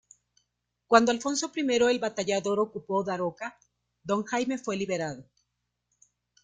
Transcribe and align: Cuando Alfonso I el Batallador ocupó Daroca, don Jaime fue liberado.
Cuando 0.87 1.11
Alfonso 1.11 1.51
I 1.55 1.59
el 1.61 1.99
Batallador 1.99 2.59
ocupó 2.59 3.03
Daroca, 3.03 3.59
don 4.01 4.23
Jaime 4.23 4.57
fue 4.57 4.75
liberado. 4.75 5.25